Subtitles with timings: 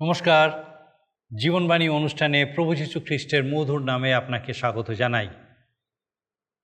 [0.00, 0.48] নমস্কার।
[1.38, 5.28] জীবনবাণী অনুষ্ঠানে প্রভু যীশু খ্রিস্টের মধুর নামে আপনাকে স্বাগত জানাই।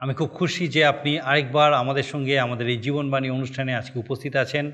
[0.00, 4.72] আমি খুব খুশি যে আপনি আরেকবার আমাদের সঙ্গে আমাদের এই জীবনবাণী অনুষ্ঠানে আজকে উপস্থিত আছেন।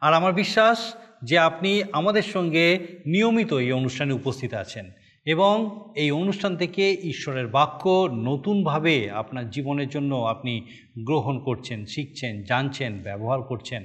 [0.00, 4.90] আর আমার বিশ্বাস যে আপনি আমাদের সঙ্গে নিয়মিত এই অনুষ্ঠানে উপস্থিত আছেন
[5.24, 10.66] এবং এই অনুষ্ঠান থেকে ঈশ্বরের বাক্য নতুনভাবে আপনার জীবনের জন্য আপনি
[11.04, 13.84] গ্রহণ করছেন, শিখছেন, জানছেন, ব্যবহার করছেন।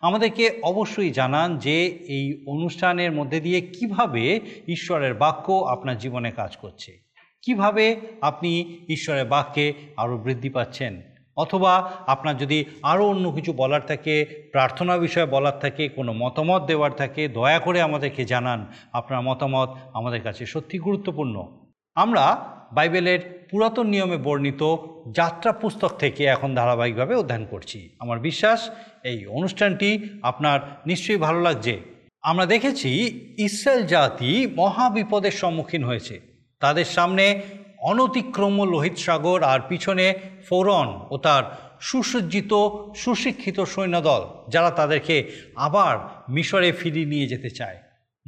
[0.00, 7.09] আমাদেরকে অবশ্যই জানান যে এই অনুষ্ঠানের মধ্যে দিয়ে কীভাবে ঈশ্বরের বাক্য আপনার জীবনে কাজ করছে।
[7.42, 11.02] কীভাবে আপনি ঈশ্বরের বাক্যে আরও বৃদ্ধি পাচ্ছেন?
[11.36, 16.92] অথবা আপনার যদি আরও অন্য কিছু বলার থাকে, প্রার্থনা বিষয়ে বলার থাকে, কোনো মতামত দেওয়ার
[16.92, 22.36] থাকে, দয়া করে আমাদেরকে জানান। আপনার মতামত আমাদের কাছে সত্যি গুরুত্বপূর্ণ। আমরা
[22.72, 24.76] বাইবেলের পুরাতন নিয়মে বর্ণিত
[25.10, 28.70] যাত্রা পুস্তক থেকে এখন ধারাবাহিকভাবে অধ্যয়ন করছি। আমার বিশ্বাস,
[29.04, 31.80] এই অনুষ্ঠানটি আপনার নিশ্চয়ই ভালো লাগছে।
[32.22, 32.90] আমরা দেখেছি,
[33.38, 36.29] ইসরায়েল জাতি মহাবিপদের সম্মুখীন হয়েছে।
[36.60, 37.40] তাদের সামনে
[37.78, 40.14] অনতিক্রম্য লোহিত সাগর আর পিছনে
[40.48, 42.52] ফোরন ও তার সুসজ্জিত,
[42.96, 45.98] সুশিক্ষিত সৈন্যদল, যারা তাদেরকে আবার
[46.32, 47.78] মিশরে ফিরিয়ে নিয়ে যেতে চায়।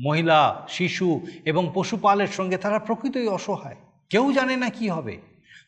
[0.01, 3.77] মহিলা, শিশু এবং পশুপালের সঙ্গে তারা প্রকৃতই অসহায়।
[4.11, 5.17] কেউ জানে না কি হবে।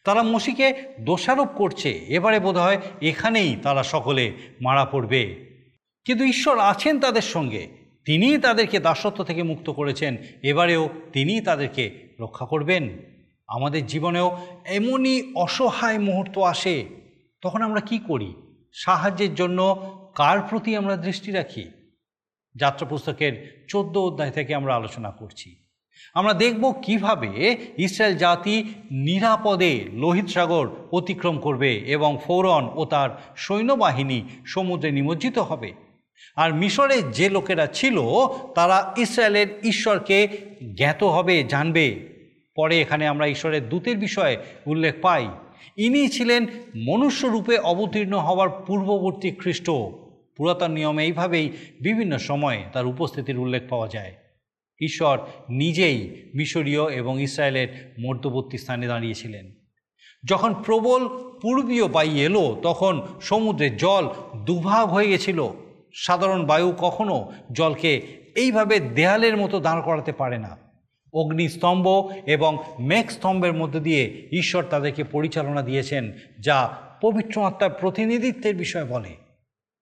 [0.04, 5.54] তারা মসিকে দোষারোপ করছে। এবারে বোধহয় এখানেই তারা সকলে মারা পড়বে।
[6.04, 12.46] কিন্তু ঈশ্বর আছেন তাদের সঙ্গে। তিনিই তাদেরকে দাসত্ব থেকে মুক্ত করেছেন। এবারেও তিনিই তাদেরকে রক্ষা
[12.46, 12.88] করবেন।
[13.48, 16.86] আমাদের জীবনেও এমনই অসহায় মুহূর্ত আসে,
[17.41, 18.34] তখন আমরা কি করি?
[18.72, 19.61] সাহায্যের জন্য
[20.14, 21.64] কার প্রতি আমরা দৃষ্টি রাখি?
[22.56, 25.57] যাত্রা পুস্তকের চোদ্দ অধ্যায় থেকে আমরা আলোচনা করছি।
[26.14, 34.23] আমরা দেখব কীভাবে ইসরায়েল জাতি নিরাপদে লোহিত সাগর অতিক্রম করবে এবং ফৌরন ও তার সৈন্যবাহিনী
[34.46, 35.83] সমুদ্রে নিমজ্জিত হবে।
[36.36, 38.01] আর মিশরে যে লোকেরা ছিল,
[38.55, 40.29] তারা ইসরায়েলের ঈশ্বরকে
[40.77, 42.14] জ্ঞাত হবে, জানবে।
[42.57, 44.36] পরে এখানে আমরা ঈশ্বরের দূতের বিষয়ে
[44.67, 45.29] উল্লেখ পাই।
[45.77, 49.70] ইনি ছিলেন মনুষ্যরূপে অবতীর্ণ হওয়ার পূর্ববর্তী খ্রিস্ট।
[50.36, 51.52] পুরাতন নিয়মে এইভাবেই
[51.83, 54.14] বিভিন্ন সময়ে তার উপস্থিতির উল্লেখ পাওয়া যায়।
[54.81, 59.51] ঈশ্বর নিজেই মিশরীয় এবং ইসরায়েলের মধ্যবর্তী স্থানে দাঁড়িয়েছিলেন।
[60.25, 61.08] যখন প্রবল
[61.42, 64.08] পূর্বীয় বায়ু এলো, তখন সমুদ্রের জল
[64.45, 65.48] দুভাগ হয়ে গেছিল।
[65.94, 68.02] সাধারণ বায়ু কখনো জলকে
[68.36, 70.56] এইভাবে দেয়ালের মতো দাঁড় করাতে পারে না।
[71.12, 78.84] অগ্নিস্তম্ভ এবং মেঘ স্তম্ভের মধ্যে দিয়ে ঈশ্বর তাদেরকে পরিচালনা দিয়েছেন, যা পবিত্র আত্মার প্রতিনিধিত্বের বিষয়
[78.84, 79.16] বলে।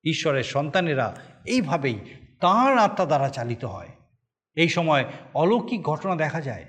[0.05, 1.99] ঈশ্বরের সন্তানেরা এইভাবেই
[2.41, 3.89] তাঁর আত্মা দ্বারা চালিত হয়।
[4.57, 6.65] এই সময় অলৌকিক ঘটনা দেখা যায়।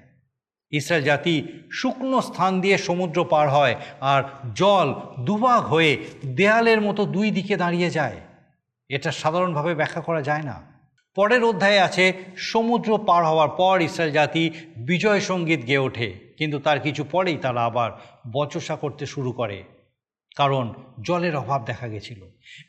[0.72, 4.94] ইসরায়েল জাতি শুকনো স্থান দিয়ে সমুদ্র পার হয় আর জল
[5.26, 8.18] দুভাগ হয়ে দেয়ালের মতো দুই দিকে দাঁড়িয়ে যায়।
[8.96, 10.58] এটা সাধারণভাবে ব্যাখ্যা করা যায় না।
[11.18, 12.06] পরের অধ্যায়ে আছে,
[12.52, 14.44] সমুদ্র পার হওয়ার পর ইসরায়েল জাতি
[14.88, 17.90] বিজয় সংগীত গেয়ে ওঠে, কিন্তু তার কিছু পরেই তারা আবার
[18.34, 19.60] বচসা করতে শুরু করে,
[20.36, 20.66] কারণ
[21.02, 22.22] জলের অভাব দেখা গেছিল।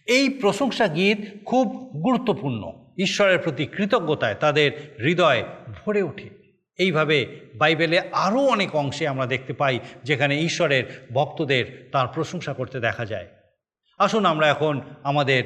[0.07, 1.67] এই প্রশংসা গীত খুব
[2.05, 2.63] গুরুত্বপূর্ণ,
[2.99, 4.69] ঈশ্বরের প্রতি কৃতজ্ঞতায় তাদের
[5.03, 5.43] হৃদয়
[5.77, 6.29] ভরে ওঠে।
[6.79, 7.19] এইভাবে
[7.55, 10.85] বাইবেলে আরও অনেক অংশে আমরা দেখতে পাই, যেখানে ঈশ্বরের
[11.15, 13.29] ভক্তদের তার প্রশংসা করতে দেখা যায়।
[14.01, 15.43] আসুন আমরা এখন আমাদের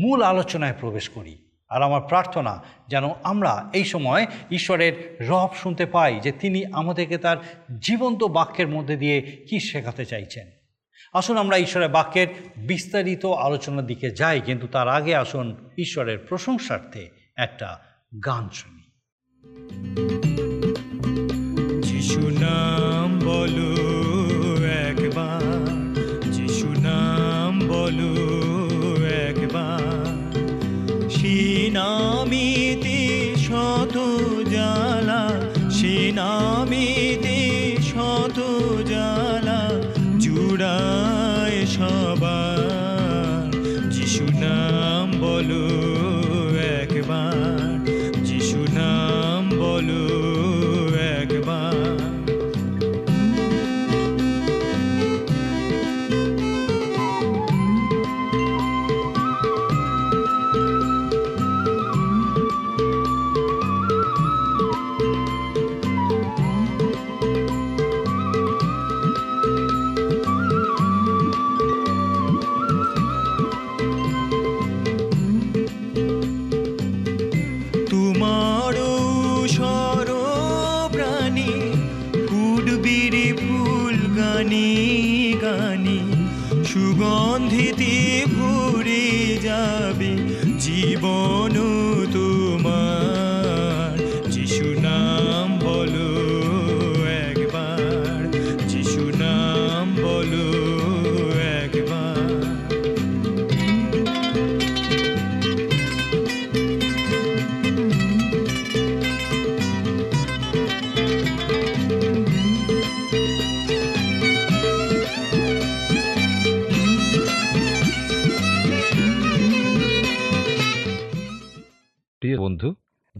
[0.00, 1.38] মূল আলোচনায় প্রবেশ করি।
[1.68, 7.36] আর আমার প্রার্থনা যেন আমরা এই সময় ঈশ্বরের রব শুনতে পাই যে তিনি আমাদেরকে তার
[7.80, 10.46] জীবন্ত বাক্যের মধ্যে দিয়ে কি শেখাতে চাইছেন।
[11.12, 17.78] আসুন আমরা ঈশ্বরের বাক্যের বিস্তারিত আলোচনার দিকে যাই, কিন্তু তার আগে আসুন ঈশ্বরের প্রশংসার্থে একটা
[18.26, 18.82] গান শুনি।
[21.82, 22.20] যিশু
[23.24, 23.74] বলো
[24.66, 25.68] একবার,
[26.32, 28.39] যিশু নাম বলো
[31.20, 33.00] সিনামিতে
[33.36, 33.96] শত
[34.52, 35.22] জ্বালা
[35.76, 37.29] সিনামিতে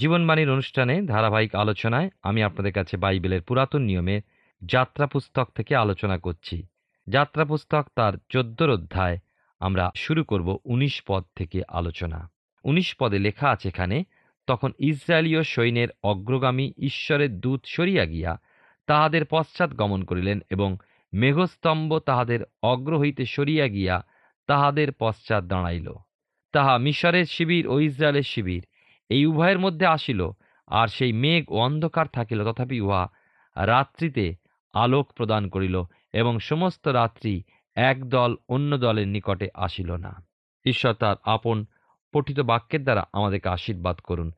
[0.00, 4.20] জীবনবাণীর অনুষ্ঠানে ধারাবাহিক আলোচনায় আমি আপনাদের কাছে বাইবেলের পুরাতন নিয়মে
[4.64, 6.66] যাত্রা পুস্তক থেকে আলোচনা করছি।
[7.08, 9.18] যাত্রা পুস্তক তার চোদ্দোর অধ্যায়।
[9.60, 12.30] আমরা শুরু করব উনিশ পদ থেকে আলোচনা।
[12.64, 14.04] উনিশ পদে লেখা আছে এখানে,
[14.46, 18.40] তখন ইসরায়েলীয় সৈন্যের অগ্রগামী ঈশ্বরের দূত সরিয়া গিয়া
[18.86, 20.76] তাহাদের পশ্চাৎ গমন করিলেন এবং
[21.12, 24.06] মেঘস্তম্ভ তাহাদের অগ্র হইতে সরিয়া গিয়া
[24.46, 25.92] তাহাদের পশ্চাৎ দাঁড়াইল।
[26.52, 28.66] তাহা মিশরের শিবির ও ইসরায়েলের শিবির।
[29.10, 30.20] এই উভয়ের মধ্যে আসিল,
[30.68, 33.02] আর সেই মেঘ ও অন্ধকার থাকিল, তথাপি উহা
[33.56, 34.26] রাত্রিতে
[34.74, 35.76] আলোক প্রদান করিল,
[36.12, 37.42] এবং সমস্ত রাত্রি
[37.76, 40.12] এক দল অন্য দলের নিকটে আসিল না।
[40.64, 41.66] ঈশ্বর তার আপন
[42.12, 44.28] পঠিত বাক্যের দ্বারা আমাদেরকে আশীর্বাদ করুন।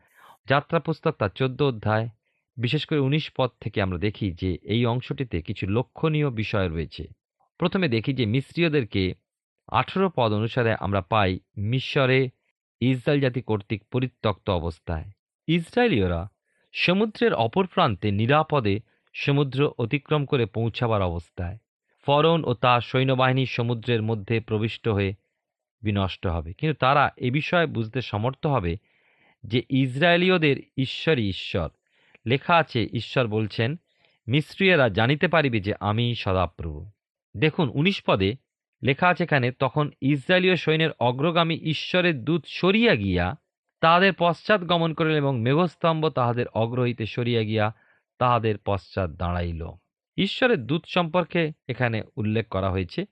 [0.49, 2.09] যাত্রা পুস্তক তার চোদ্দ অধ্যায়,
[2.57, 7.05] বিশেষ করে উনিশ পদ থেকে আমরা দেখি যে এই অংশটিতে কিছু লক্ষণীয় বিষয় রয়েছে।
[7.61, 9.15] প্রথমে দেখি যে মিশ্রীয়দেরকে
[9.73, 12.21] আঠেরো পদ অনুসারে আমরা পাই মিশরে
[12.91, 15.05] ইসরায়েল জাতি কর্তৃক পরিত্যক্ত অবস্থায়।
[15.47, 16.29] ইসরায়েলীয়রা
[16.73, 18.81] সমুদ্রের অপর প্রান্তে নিরাপদে
[19.15, 21.59] সমুদ্র অতিক্রম করে পৌঁছাবার অবস্থায়।
[22.07, 25.15] ফরন ও তার সৈন্যবাহিনী সমুদ্রের মধ্যে প্রবিষ্ট হয়ে
[25.83, 28.77] বিনষ্ট হবে। কিন্তু তারা এ বিষয়ে বুঝতে সমর্থ হবে
[29.45, 31.69] যে ইসরায়েলীয়দের ঈশ্বরই ঈশ্বর।
[32.27, 33.77] লেখা আছে, ঈশ্বর বলছেন,
[34.29, 36.91] মিস্ত্রীয়েরা জানিতে পারিবে যে আমি সদাপ্রভু।
[37.37, 38.37] দেখুন, উনিশ পদে
[38.83, 43.35] লেখা আছে এখানে, তখন ইসরায়েলীয় সৈন্যের অগ্রগামী ঈশ্বরের দূত সরিয়া গিয়া
[43.81, 47.75] তাহাদের পশ্চাৎ গমন করিল এবং মেঘস্তম্ভ তাহাদের অগ্র হইতে সরিয়া গিয়া
[48.19, 49.71] তাহাদের পশ্চাৎ দাঁড়াইল।
[50.17, 53.05] ঈশ্বরের দূত সম্পর্কে এখানে উল্লেখ করা হয়েছে।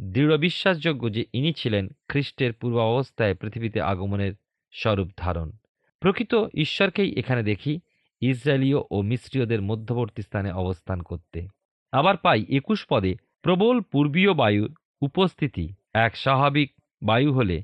[0.00, 4.32] দৃঢ় বিশ্বাসযোগ্য যে ইনি ছিলেন খ্রিস্টের পূর্ব অবস্থায় পৃথিবীতে আগমনের
[4.72, 5.52] স্বরূপ ধারণ।
[6.00, 7.80] প্রকৃত ঈশ্বরকেই এখানে দেখি
[8.20, 11.48] ইসরায়েলীয় ও মিশ্রীয়দের মধ্যবর্তী স্থানে অবস্থান করতে।
[11.92, 14.74] আবার পাই, একুশ পদে প্রবল পূর্বীয় বায়ুর
[15.04, 16.68] উপস্থিতি এক স্বাভাবিক
[17.02, 17.58] বায়ু হলে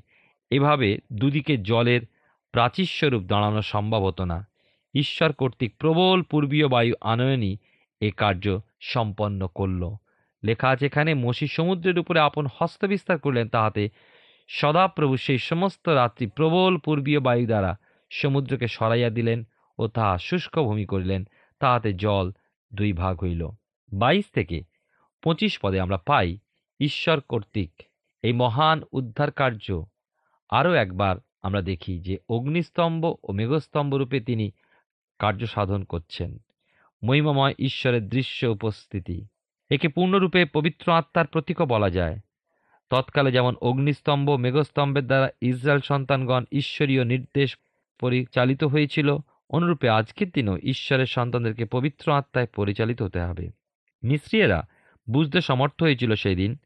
[0.51, 2.01] এভাবে দুদিকে জলের
[2.51, 4.47] প্রাচীস্বরূপ দাঁড়ানো সম্ভব হতো না।
[4.93, 7.57] ঈশ্বর কর্তৃক প্রবল পূর্বীয় বায়ু আনয়নই
[8.01, 8.45] এ কার্য
[8.81, 9.83] সম্পন্ন করল।
[10.43, 13.89] লেখা আছে, এখানে মসি সমুদ্রের উপরে আপন হস্ত বিস্তার করলেন, তাহাতে
[14.49, 17.77] সদাপ্রভু সেই সমস্ত রাত্রি প্রবল পূর্বীয় বায়ু দ্বারা
[18.11, 19.43] সমুদ্রকে সরাইয়া দিলেন
[19.77, 21.21] ও তাহা শুষ্ক ভূমি করিলেন।
[21.59, 22.31] তাহাতে জল
[22.73, 23.49] দুই ভাগ হইল।
[23.93, 24.57] বাইশ থেকে
[25.23, 26.37] পঁচিশ পদে আমরা পাই
[26.81, 27.71] ঈশ্বর কর্তৃক
[28.21, 29.85] এই মহান উদ্ধার কার্য
[30.49, 34.51] আরও একবার আমরা দেখি যে অগ্নিস্তম্ভ ও মেঘস্তম্ভ রূপে তিনি
[35.19, 36.37] কার্য সাধন করছেন।
[37.03, 39.27] মহিমাময় ঈশ্বরের দৃশ্য উপস্থিতি।
[39.69, 42.19] একে পূর্ণরূপে পবিত্র আত্মার প্রতীকও বলা যায়।
[42.89, 47.57] তৎকালে যেমন অগ্নিস্তম্ভ মেঘস্তম্ভের দ্বারা ইসরায়েল সন্তানগণ ঈশ্বরীয় নির্দেশ
[47.99, 49.17] পরিচালিত হয়েছিল,
[49.49, 53.49] অনুরূপে আজকের দিনও ঈশ্বরের সন্তানদেরকে পবিত্র আত্মায় পরিচালিত হতে হবে।
[54.03, 54.67] মিস্ত্রিয়েরা
[55.09, 56.57] বুঝতে সমর্থ হয়েছিল সেই দিন।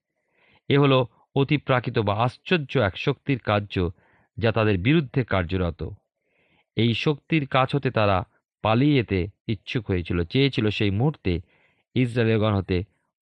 [0.70, 1.00] এ হলো
[1.36, 3.90] অতি প্রাকৃত বা আশ্চর্য এক শক্তির কার্য
[4.38, 5.82] যা তাদের বিরুদ্ধে কার্যরত।
[6.78, 8.18] এই শক্তির কাছ হতে তারা
[8.64, 11.34] পালিয়ে যেতে ইচ্ছুক হয়েছিল, চেয়েছিল সেই মুহূর্তে
[11.96, 12.78] ইসরায়েলগণ হতে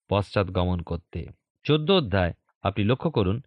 [0.10, 1.20] পশ্চাৎ গমন করতে।
[1.66, 2.34] চোদ্দ অধ্যায়,
[2.64, 3.38] আপনি লক্ষ্য করুন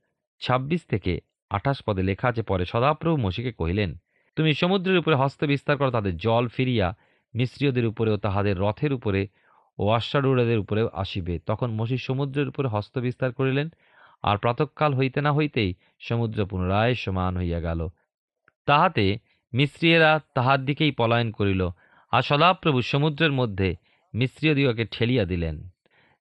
[0.40, 1.12] ২৬ থেকে
[1.50, 3.90] আঠাশ পদে লেখা আছে, পরে সদাপ্রভু মসিকে কহিলেন,
[4.36, 6.96] তুমি সমুদ্রের উপরে হস্ত বিস্তার করো, তাদের জল ফিরিয়া
[7.34, 9.20] মিশ্রীয়দের উপরে ও তাহাদের রথের উপরে
[9.78, 13.68] ও অশ্বারূঢ়দের উপরেও আসিবে। তখন মসি সমুদ্রের উপরে হস্ত বিস্তার করিলেন,
[14.23, 17.88] আর প্রাতঃকাল হইতে না হইতেই সমুদ্র পুনরায় সমান হইয়া গেল।
[18.68, 19.18] তাহাতে
[19.52, 21.62] মিস্ত্রিয়েরা তাহার দিকেই পলায়ন করিল,
[22.12, 23.76] আর সদাপ্রভু সমুদ্রের মধ্যে
[24.14, 25.56] মিস্ত্রীয়দিগকে ঠেলিয়া দিলেন।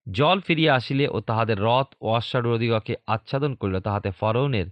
[0.08, 4.68] জল ফিরিয়া আসিলে ও তাহাদের রথ ও অশ্বারূঢ়দিগকে আচ্ছাদন করিল। তাহাতে ফরৌনের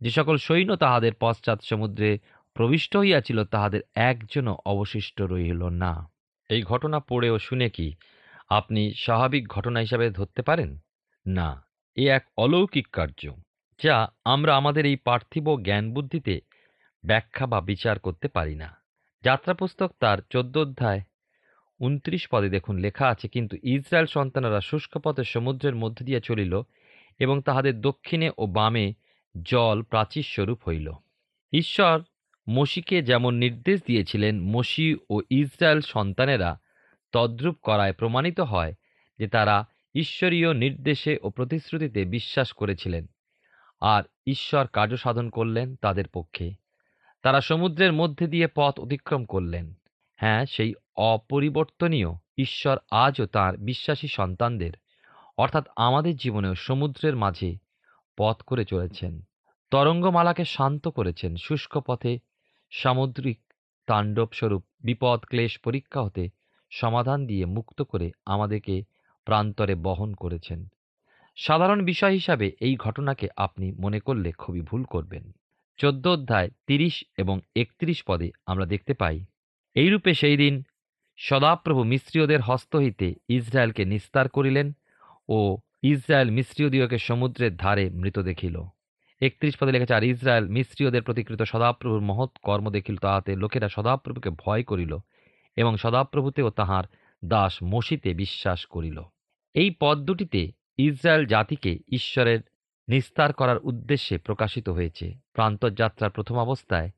[0.00, 2.18] যে সকল সৈন্য তাহাদের পশ্চাৎ সমুদ্রে
[2.54, 6.10] প্রবিষ্ট হইয়াছিল, তাহাদের একজনও অবশিষ্ট রহিল না।
[6.50, 7.88] এই ঘটনা পড়ে ও শুনে কি
[8.52, 10.70] আপনি স্বাভাবিক ঘটনা হিসাবে ধরতে পারেন?
[11.26, 11.50] না,
[11.96, 13.22] এ এক অলৌকিক কার্য,
[13.80, 16.34] যা আমরা আমাদের এই পার্থিব জ্ঞান বুদ্ধিতে
[17.04, 18.68] ব্যাখ্যা বা বিচার করতে পারি না।
[19.24, 21.00] যাত্রা পুস্তক তার চোদ্দ অধ্যায়,
[21.80, 26.54] উনত্রিশ পদে দেখুন লেখা আছে, কিন্তু ইসরায়েল সন্তানেরা শুষ্ক পথে সমুদ্রের মধ্য দিয়া চলিল
[27.20, 28.86] এবং তাহাদের দক্ষিণে ও বামে
[29.34, 30.88] জল প্রাচীর স্বরূপ হইল।
[31.52, 31.96] ঈশ্বর
[32.46, 36.50] মসিকে যেমন নির্দেশ দিয়েছিলেন, মসি ও ইসরায়েল সন্তানেরা
[37.12, 38.74] তদ্রূপ করায় প্রমাণিত হয়
[39.18, 43.06] যে তারা ঈশ্বরীয় নির্দেশে ও প্রতিশ্রুতিতে বিশ্বাস করেছিলেন
[43.80, 46.54] আর ঈশ্বর কার্য সাধন করলেন তাদের পক্ষে।
[47.22, 49.74] তারা সমুদ্রের মধ্যে দিয়ে পথ অতিক্রম করলেন।
[50.16, 54.72] হ্যাঁ সেই অপরিবর্তনীয় ঈশ্বর আজও তার বিশ্বাসী সন্তানদের,
[55.38, 57.56] অর্থাৎ আমাদের জীবনেও সমুদ্রের মাঝে
[58.16, 59.22] পথ করে চলেছেন।
[59.70, 62.18] তরঙ্গমালাকে শান্ত করেছেন। শুষ্ক পথে
[62.70, 63.40] সামুদ্রিক
[63.86, 66.28] তাণ্ডব স্বরূপ বিপদ ক্লেশ পরীক্ষা হতে
[66.72, 68.74] সমাধান দিয়ে মুক্ত করে আমাদেরকে
[69.26, 70.60] প্রান্তরে বহন করেছেন।
[71.36, 75.24] সাধারণ বিষয় হিসাবে এই ঘটনাকে আপনি মনে করলে খুবই ভুল করবেন।
[75.78, 79.16] চোদ্দ অধ্যায় তিরিশ এবং একত্রিশ পদে আমরা দেখতে পাই,
[79.76, 80.54] এইরূপে সেই দিন
[81.18, 84.68] সদাপ্রভু মিস্ত্রীয়দের হস্ত হইতে ইসরায়েলকে নিস্তার করিলেন
[85.28, 85.38] ও
[85.82, 88.56] ইসরায়েল মিস্ত্রীয়দিওকে সমুদ্রের ধারে মৃত দেখিল।
[89.20, 94.62] একত্রিশ পদে লেখেছে, আর ইসরায়েল মিস্ত্রীয়দের প্রতিকৃত সদাপ্রভুর মহৎ কর্ম দেখিল, তাহাতে লোকেরা সদাপ্রভুকে ভয়
[94.70, 94.92] করিল।
[95.56, 96.84] এবং সদাপ্রভুতেও তাহার
[97.24, 99.02] দাস মসিতে বিশ্বাস করিল।
[99.54, 102.40] এই পদ দুটিতে ইসরায়েল জাতিকে ঈশ্বরের
[102.88, 106.90] নিস্তার করার উদ্দেশ্যে প্রকাশিত হয়েছে। প্রান্তযাত্রার প্রথম অবস্থায়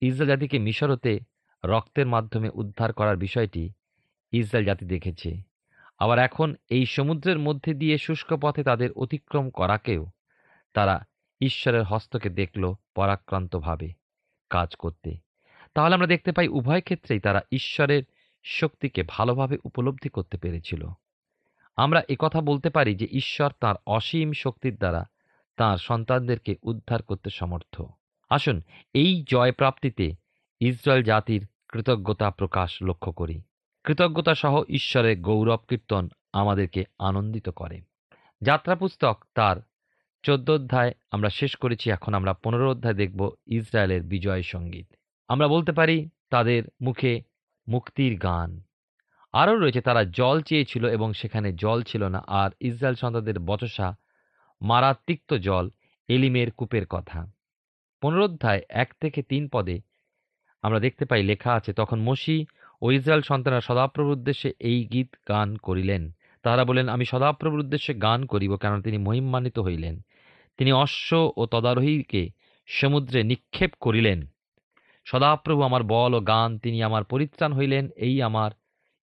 [0.00, 1.20] ইসরায়েল জাতিকে মিশরতে
[1.64, 3.72] রক্তের মাধ্যমে উদ্ধার করার বিষয়টি
[4.32, 5.42] ইসরায়েল জাতি দেখেছে।
[5.98, 10.06] আবার এখন এই সমুদ্রের মধ্যে দিয়ে শুষ্ক পথে তাদের অতিক্রম করাকেও
[10.74, 11.04] তারা
[11.40, 13.92] ঈশ্বরের হস্তকে দেখল পরাক্রান্তভাবে
[14.50, 15.31] কাজ করতে।
[15.74, 18.02] তাহলে আমরা দেখতে পাই উভয় ক্ষেত্রেই তারা ঈশ্বরের
[18.44, 20.88] শক্তিকে ভালোভাবে উপলব্ধি করতে পেরেছিল।
[21.76, 25.04] আমরা একথা বলতে পারি যে ঈশ্বর তার অসীম শক্তির দ্বারা
[25.56, 27.82] তার সন্তানদেরকে উদ্ধার করতে সমর্থ।
[28.30, 28.62] আসুন,
[28.94, 30.12] এই জয় প্রাপ্তিতে
[30.60, 33.42] ইসরায়েল জাতির কৃতজ্ঞতা প্রকাশ লক্ষ্য করি।
[33.84, 37.80] কৃতজ্ঞতা সহ ঈশ্বরের গৌরব কীর্তন আমাদেরকে আনন্দিত করে।
[38.42, 39.56] যাত্রা পুস্তক তার
[40.22, 44.86] চোদ্দ অধ্যায় আমরা শেষ করেছি, এখন আমরা পনেরো অধ্যায় দেখব ইসরায়েলের বিজয় সংগীত।
[45.32, 47.22] আমরা বলতে পারি তাদের মুখে
[47.68, 48.62] মুক্তির গান।
[49.32, 53.96] আরও রয়েছে তারা জল চেয়েছিল এবং সেখানে জল ছিল না। আর ইসরায়েল সন্তানদের বচসা
[54.62, 55.70] মারাত্মিক্ত জল
[56.08, 57.32] এলিমের কূপের কথা।
[58.00, 59.80] পুনরুদ্ধায় এক থেকে তিন পদে
[60.62, 62.46] আমরা দেখতে পাই লেখা আছে, তখন মসি
[62.82, 66.12] ও ইসরায়েল সন্তানরা সদাপ্রভুর উদ্দেশ্যে এই গীত গান করিলেন।
[66.42, 70.00] তাহারা বলেন আমি সদাপ্রভুর উদ্দেশ্যে গান করিব কেন তিনি মহিমান্বিত হইলেন।
[70.58, 72.30] তিনি অশ্ব ও তদারোহীকে
[72.66, 74.31] সমুদ্রে নিক্ষেপ করিলেন।
[75.04, 78.50] সদাপ্রভু আমার বল ও গান, তিনি আমার পরিত্রাণ হইলেন, এই আমার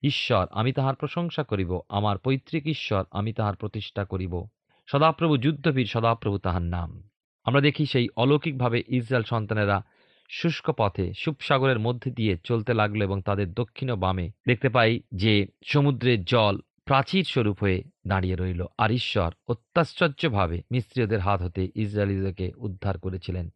[0.03, 4.45] ঈশ্বর, আমি তাহার প্রশংসা করিব, আমার পৈতৃক ঈশ্বর, আমি তাহার প্রতিষ্ঠা করিব।
[4.87, 7.09] সদাপ্রভু যুদ্ধবীর, সদাপ্রভু তাহার নাম।
[7.43, 9.83] আমরা দেখি সেই অলৌকিকভাবে ইসরায়েল সন্তানেরা
[10.29, 16.23] শুষ্ক পথে, সুপসাগরের মধ্যে দিয়ে চলতে লাগল এবং তাদের দক্ষিণ বামে দেখতে পাই যে সমুদ্রের
[16.23, 23.49] জল প্রাচীর স্বরূপ হয়ে দাঁড়িয়ে রইল। আর ঈশ্বর অত্যাশ্চর্যভাবে মিস্ত্রীয়দের হাত হতে ইসরায়েলিদেরকে উদ্ধার করেছিলেন।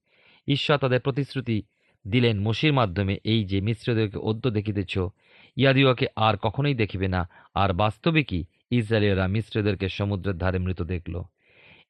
[0.48, 1.64] ঈশ্বর তাদের প্রতিশ্রুতি
[2.08, 4.98] দিলেন, মসির মাধ্যমে এই যে মিশ্রদেরকে অদ্য দেখিতেছ
[5.58, 11.24] ইয়াদিওকে আর কখনোই দেখিবে না। আর বাস্তবিকই ইসরায়েলীয়রা মিশ্রদেরকে সমুদ্রের ধারে মৃত দেখল।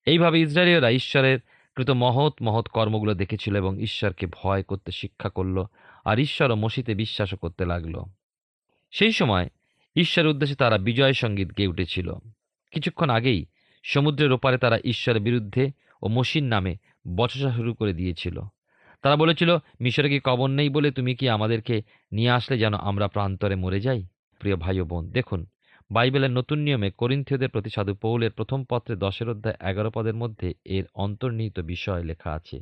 [0.06, 1.40] এইভাবে ইসরায়েলীয়রা ঈশ্বরের
[1.76, 5.66] কৃত মহৎ মহৎ কর্মগুলো দেখেছিল এবং ঈশ্বরকে ভয় করতে শিক্ষা করল
[6.06, 8.04] আর ঈশ্বর ও মসিতে বিশ্বাসও করতে লাগল।
[8.92, 9.50] সেই সময়
[9.96, 12.14] ঈশ্বরের উদ্দেশ্যে তারা বিজয় সংগীত গেয়ে উঠেছিল।
[12.72, 13.46] কিছুক্ষণ আগেই
[13.84, 16.76] সমুদ্রের ওপারে তারা ঈশ্বরের বিরুদ্ধে ও মসির নামে
[17.16, 18.42] বচসা শুরু করে দিয়েছিল।
[19.04, 21.76] তারা বলেছিল, মিশরে কি কবর নেই বলে তুমি কি আমাদেরকে
[22.12, 24.02] নিয়ে আসলে যেন আমরা প্রান্তরে মরে যাই?
[24.42, 25.46] প্রিয় ভাই ও বোন, দেখুন,
[25.92, 30.86] বাইবেলের নতুন নিয়মে করিন্থীয়দের প্রতি সাধু পৌলের প্রথম পত্রে দশের অধ্যায় এগারো পদের মধ্যে এর
[30.96, 32.58] অন্তর্নিহিত বিষয় লেখা আছে।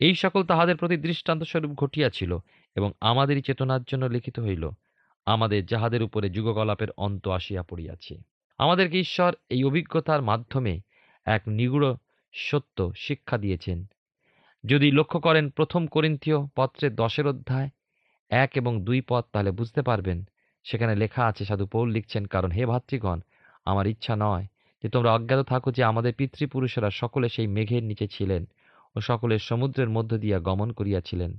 [0.00, 2.32] এই সকল তাহাদের প্রতি দৃষ্টান্ত স্বরূপ ঘটিয়াছিল
[2.76, 4.64] এবং আমাদেরই চেতনার জন্য লিখিত হইল,
[5.26, 8.14] আমাদের যাহাদের উপরে যুগকলাপের অন্ত আসিয়া পড়িয়াছে।
[8.58, 10.74] আমাদেরকে ঈশ্বর এই অভিজ্ঞতার মাধ্যমে
[11.26, 11.88] এক নিগুড়
[12.34, 13.78] সত্য শিক্ষা দিয়েছেন
[14.64, 17.68] যদি লক্ষ্য করেন প্রথম করিন্থীয় পত্রের দশের অধ্যায়,
[18.30, 20.18] এক এবং দুই পদ, তাহলে বুঝতে পারবেন
[20.66, 23.18] সেখানে লেখা আছে, সাধু পৌল লিখছেন, কারণ হে ভাতৃগণ,
[23.64, 24.46] আমার ইচ্ছা নয়
[24.84, 28.42] যে তোমরা অজ্ঞাত থাকো যে আমাদের পিতৃপুরুষেরা সকলে সেই মেঘের নিচে ছিলেন
[28.96, 31.32] ও সকলে সমুদ্রের মধ্য দিয়া গমন করিয়াছিলেন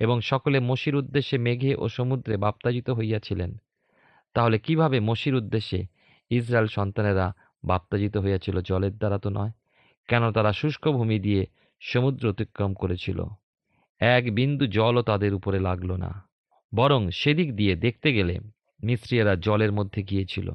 [0.00, 3.50] এবং সকলে মসির উদ্দেশ্যে মেঘে ও সমুদ্রে বাপ্তাজিত হইয়াছিলেন।
[4.34, 5.80] তাহলে কীভাবে মসির উদ্দেশ্যে
[6.30, 7.26] ইসরায়েল সন্তানেরা
[7.64, 9.52] বাপ্তাজিত হইয়াছিল, জলের দ্বারা তো নয়,
[10.08, 11.42] কেন তারা শুষ্ক ভূমি দিয়ে
[11.80, 13.24] সমুদ্র অতিক্রম করেছিল।
[13.98, 16.28] এক বিন্দু জলও তাদের উপরে লাগল না।
[16.74, 18.40] বরং সেদিক দিয়ে দেখতে গেলে
[18.82, 20.52] মিস্ত্রিয়েরা জলের মধ্যে গিয়েছিল।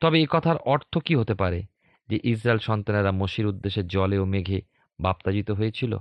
[0.00, 1.62] তবে এই কথার অর্থ কি হতে পারে
[2.08, 4.62] যে ইসরায়েল সন্তানেরা মসির উদ্দেশ্যে জলে ও মেঘে
[5.00, 5.96] বাপ্তাজিত হয়েছিল?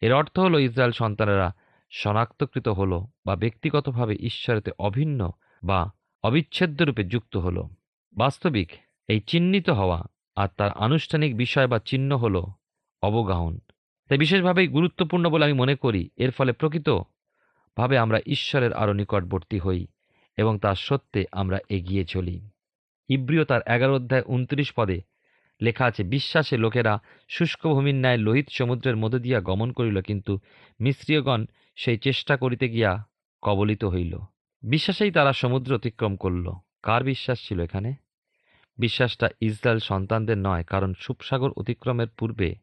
[0.00, 1.54] এর অর্থ হলো ইসরায়েল সন্তানেরা
[1.90, 5.30] শনাক্তকৃত হলো বা ব্যক্তিগতভাবে ঈশ্বরেতে অভিন্ন
[5.64, 5.90] বা
[6.22, 7.68] অবিচ্ছেদ্য রূপে যুক্ত হলো।
[8.12, 8.70] বাস্তবিক
[9.08, 10.02] এই চিহ্নিত হওয়া
[10.36, 12.44] আর তার আনুষ্ঠানিক বিষয় বা চিহ্ন হল
[13.02, 13.58] অবগাহন।
[14.12, 16.88] তাই বিশেষভাবেই গুরুত্বপূর্ণ বলে আমি মনে করি, এর ফলে প্রকৃত
[17.76, 19.86] ভাবে আমরা ঈশ্বরের আরও নিকটবর্তী হই
[20.36, 22.48] এবং তার সত্যে আমরা এগিয়ে চলি।
[23.08, 25.02] ইব্রিয় তার এগারো অধ্যায় উনত্রিশ পদে
[25.60, 30.38] লেখা আছে, বিশ্বাসে লোকেরা শুষ্ক ভূমির ন্যায় লোহিত সমুদ্রের মধ্য দিয়া গমন করিল, কিন্তু
[30.80, 33.04] মিশ্রীয়গণ সেই চেষ্টা করিতে গিয়া
[33.42, 34.18] কবলিত হইল।
[34.62, 36.52] বিশ্বাসেই তারা সমুদ্র অতিক্রম করল।
[36.82, 37.94] কার বিশ্বাস ছিল এখানে?
[38.78, 42.54] বিশ্বাসটা ইসরায়েল সন্তানদের নয়, কারণ সুপসাগর অতিক্রমের পূর্বে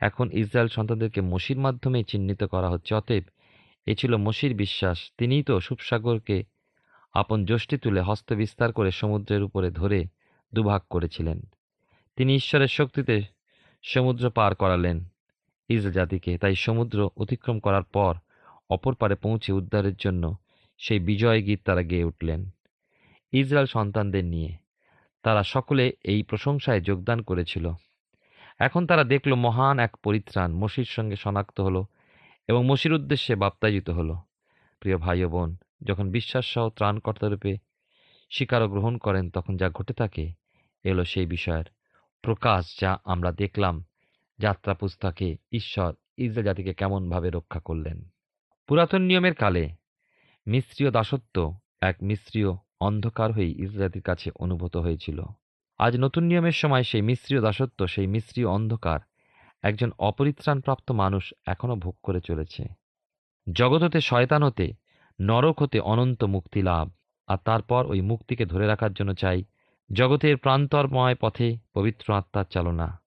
[0.00, 3.22] এখন ইসরায়েল সন্তানদেরকে মসির মাধ্যমে চিহ্নিত করা হচ্ছে। অতএব
[3.86, 6.44] এ ছিল মসির বিশ্বাস। তিনিই তো সুপসাগরকে
[7.14, 10.04] আপন যষ্টি তুলে হস্ত বিস্তার করে সমুদ্রের উপরে ধরে
[10.54, 11.40] দুভাগ করেছিলেন।
[12.16, 13.22] তিনি ঈশ্বরের শক্তিতে
[13.82, 15.04] সমুদ্র পার করালেন
[15.68, 18.14] ইসরায়েল জাতিকে। তাই সমুদ্র অতিক্রম করার পর
[18.70, 20.36] অপর পারে পৌঁছে উদ্ধারের জন্য
[20.78, 22.50] সেই বিজয় গীত তারা গেয়ে উঠলেন।
[23.32, 24.56] ইসরায়েল সন্তানদের নিয়ে
[25.22, 27.72] তারা সকলে এই প্রশংসায় যোগদান করেছিল।
[28.58, 31.86] এখন তারা দেখল মহান এক পরিত্রাণ মসির সঙ্গে শনাক্ত হলো
[32.48, 34.16] এবং মসির উদ্দেশ্যে বাপ্তাজিত হলো।
[34.80, 37.56] প্রিয় ভাই ও বোন, যখন বিশ্বাস সহ ত্রাণকর্তারূপে
[38.30, 40.32] স্বীকার গ্রহণ করেন, তখন যা ঘটে থাকে
[40.84, 41.64] এলো সেই বিষয়ের
[42.22, 43.84] প্রকাশ যা আমরা দেখলাম
[44.38, 48.08] যাত্রা পুস্তকে ঈশ্বর ইসরায়েল জাতিকে কেমনভাবে রক্ষা করলেন।
[48.66, 49.70] পুরাতন নিয়মের কালে
[50.46, 52.48] মিশ্রীয় দাসত্ব এক মিশ্রীয়
[52.80, 55.22] অন্ধকার হয়ে ইসরায়েল জাতির কাছে অনুভূত হয়েছিল।
[55.78, 59.00] আজ নতুন নিয়মের সময় সেই মিশ্রীয় দাসত্ব, সেই মিশ্রীয় অন্ধকার
[59.62, 62.64] একজন অপরিত্রাণপ্রাপ্ত মানুষ এখনও ভোগ করে চলেছে।
[63.52, 64.72] জগৎ হতে শয়তান হতে,
[65.20, 66.90] নরক হতে অনন্ত মুক্তি লাভ,
[67.28, 69.44] আর তারপর ওই মুক্তিকে ধরে রাখার জন্য চাই
[69.92, 73.02] জগতের প্রান্তরময় পথে পবিত্র আত্মার চালনা।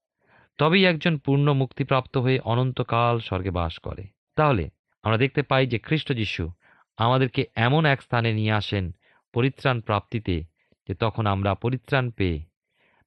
[0.58, 4.70] তবেই একজন পূর্ণ মুক্তিপ্রাপ্ত হয়ে অনন্তকাল স্বর্গে বাস করে। তাহলে
[5.04, 6.52] আমরা দেখতে পাই যে খ্রিস্ট যিশু
[6.98, 8.92] আমাদেরকে এমন এক স্থানে নিয়ে আসেন
[9.34, 10.44] পরিত্রাণ প্রাপ্তিতে
[10.88, 12.49] যে তখন আমরা পরিত্রাণ পেয়ে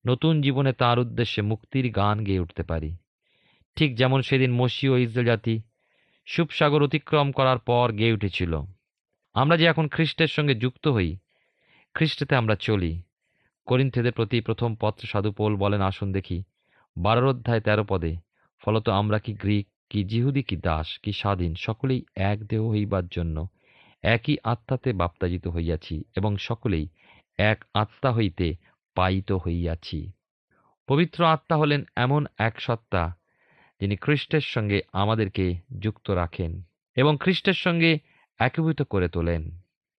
[0.07, 2.97] নতুন জীবনে তার উদ্দেশ্যে মুক্তির গান গেয়ে উঠতে পারি।
[3.77, 5.61] ঠিক যেমন সেদিন মসি ও ইসরায়েল জাতি
[6.27, 8.63] সুপসাগর অতিক্রম করার পর গেয়ে উঠেছিল।
[9.35, 11.17] আমরা যে এখন খ্রিস্টের সঙ্গে যুক্ত হই,
[11.95, 13.03] খ্রিস্টেতে আমরা চলি।
[13.67, 16.43] করিন্থেদের প্রতি প্রথম পত্র সাধু পোল বলেন, আসুন দেখি,
[16.99, 18.17] বারোর অধ্যায় তেরো পদে,
[18.61, 23.49] ফলত আমরা কি গ্রিক, কি জিহুদি, কি দাস, কি স্বাধীন, সকলেই এক দেহ হইবার জন্য
[24.03, 26.89] একই আত্মাতে বাপ্তাজিত হইয়াছি এবং সকলেই
[27.39, 28.57] এক আত্মা হইতে
[28.95, 30.13] পায়িত হইয়াছি।
[30.89, 33.17] পবিত্র আত্মা হলেন এমন এক সত্তা,
[33.81, 36.63] যিনি খ্রিস্টের সঙ্গে আমাদেরকে যুক্ত রাখেন
[36.97, 37.99] এবং খ্রিস্টের সঙ্গে
[38.39, 39.43] একীভূত করে তোলেন।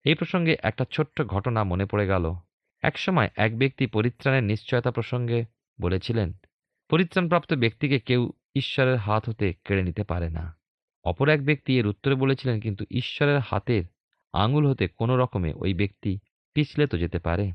[0.05, 2.33] এই প্রসঙ্গে একটা ছোট্ট ঘটনা মনে পড়ে গেল।
[2.81, 5.45] একসময় এক ব্যক্তি পরিত্রাণের নিশ্চয়তা প্রসঙ্গে
[5.81, 6.33] বলেছিলেন,
[6.89, 10.57] পরিত্রাণপ্রাপ্ত ব্যক্তিকে কেউ ঈশ্বরের হাত হতে কেড়ে নিতে পারে না।
[11.03, 13.83] অপর এক ব্যক্তি এর উত্তরে বলেছিলেন, কিন্তু ঈশ্বরের হাতের
[14.33, 16.19] আঙুল হতে কোনো রকমে ওই ব্যক্তি
[16.53, 17.51] পিছলে তো যেতে পারে।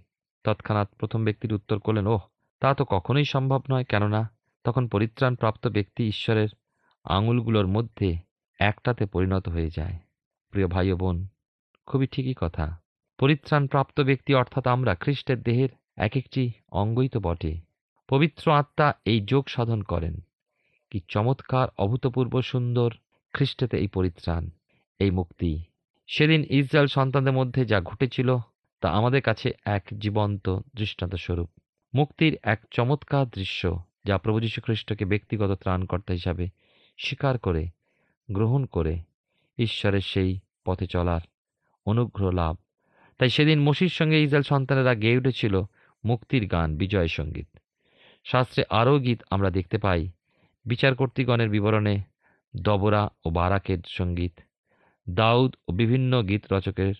[0.48, 2.20] তৎক্ষণাৎ প্রথম ব্যক্তির উত্তর করলেন, ওহ,
[2.61, 4.30] তা তো কখনোই সম্ভব নয়। কেননা,
[4.64, 6.48] তখন পরিত্রাণপ্রাপ্ত ব্যক্তি ঈশ্বরের
[7.04, 8.16] আঙুলগুলোর মধ্যে
[8.58, 9.98] একটাতে পরিণত হয়ে যায়।
[10.50, 11.26] প্রিয় ভাই ও বোন,
[11.87, 12.80] খুবই ঠিকই কথা।
[13.18, 17.61] পরিত্রাণপ্রাপ্ত ব্যক্তি অর্থাৎ আমরা খ্রিস্টের দেহের এক একটি অঙ্গই তো বটে।
[18.08, 20.20] পবিত্র আত্মা এই যোগ সাধন করেন।
[20.90, 22.92] কি চমৎকার, অভূতপূর্ব, সুন্দর
[23.32, 24.50] খ্রিস্টেতে এই পরিত্রাণ,
[24.98, 25.62] এই মুক্তি।
[26.06, 28.37] সেদিন ইসরায়েল সন্তানদের মধ্যে যা ঘটেছিল
[28.80, 31.50] তা আমাদের কাছে এক জীবন্ত দৃষ্টান্ত স্বরূপ
[31.94, 36.48] মুক্তির এক চমৎকার দৃশ্য যা প্রভু যীশু খ্রিস্টকে ব্যক্তিগত ত্রাণকর্তা হিসাবে
[36.98, 37.68] স্বীকার করে,
[38.30, 38.98] গ্রহণ করে
[39.58, 41.20] ঈশ্বরের সেই পথে চলার
[41.86, 42.56] অনুগ্রহ লাভ।
[43.18, 45.62] তাই সেদিন মসির সঙ্গে ইসরায়েল সন্তানেরা গেয়ে উঠেছিল
[46.04, 47.48] মুক্তির গান, বিজয় সংগীত।
[48.24, 50.10] শাস্ত্রে আরও গীত আমরা দেখতে পাই।
[50.66, 51.98] বিচারকর্তৃগণের বিবরণে
[52.56, 54.40] দবরা ও বারাকের সংগীত,
[55.10, 56.94] দাউদ ও বিভিন্ন গীত রচকের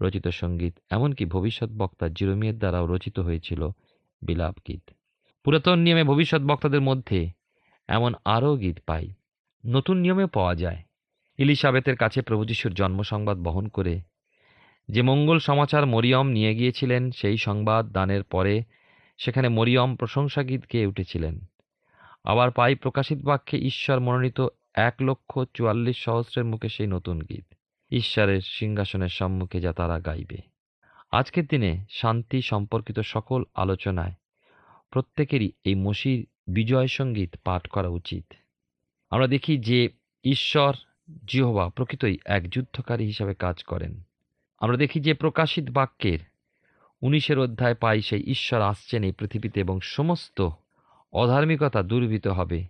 [0.00, 3.68] রচিত সংগীত, এমনকি ভবিষ্যৎ বক্তা জিরোমিয়ের দ্বারাও রচিত হয়েছিল
[4.22, 4.90] বিলাপ গীত।
[5.44, 7.30] পুরাতন নিয়মে ভবিষ্যৎ বক্তাদের মধ্যে
[7.88, 9.08] এমন আরও গীত পাই।
[9.66, 10.82] নতুন নিয়মে পাওয়া যায়।
[11.38, 14.00] ইলিসাবেতের কাছে প্রভু যিশুর জন্ম সংবাদ বহন করে
[14.88, 18.62] যে মঙ্গল সমাচার মরিয়ম নিয়ে গিয়েছিলেন, সেই সংবাদ দানের পরে
[19.18, 21.40] সেখানে মরিয়ম প্রশংসা গীত গেয়ে উঠেছিলেন।
[22.24, 24.40] আবার পাই প্রকাশিত বাক্যে, ঈশ্বর মনোনীত
[24.74, 27.44] এক লক্ষ চুয়াল্লিশ সহস্রের মুখে সেই নতুন গীত।
[27.92, 30.38] ঈশ্বরের সিংহাসনের সম্মুখে যা তারা গাইবে।
[31.12, 34.12] আজকের দিনে শান্তি সম্পর্কিত সকল আলোচনায়
[34.90, 38.34] প্রত্যেকেরই এই মসির বিজয় সংগীত পাঠ করা উচিত।
[39.10, 39.88] আমরা দেখি যে
[40.24, 40.74] ঈশ্বর
[41.26, 44.02] জিহবা প্রকৃতই এক যুদ্ধকারী হিসাবে কাজ করেন।
[44.58, 46.18] আমরা দেখি যে প্রকাশিত বাক্যের
[47.02, 50.48] উনিশের অধ্যায় পাই সেই ঈশ্বর আসছেন এই পৃথিবীতে এবং সমস্ত
[51.12, 52.64] অধার্মিকতা দূরীভূত হবে।